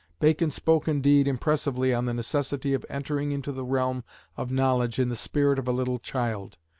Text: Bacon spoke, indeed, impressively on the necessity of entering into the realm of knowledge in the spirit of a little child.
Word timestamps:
Bacon 0.19 0.49
spoke, 0.49 0.87
indeed, 0.87 1.27
impressively 1.27 1.93
on 1.93 2.05
the 2.07 2.13
necessity 2.15 2.73
of 2.73 2.83
entering 2.89 3.31
into 3.31 3.51
the 3.51 3.63
realm 3.63 4.03
of 4.35 4.51
knowledge 4.51 4.97
in 4.97 5.09
the 5.09 5.15
spirit 5.15 5.59
of 5.59 5.67
a 5.67 5.71
little 5.71 5.99
child. 5.99 6.57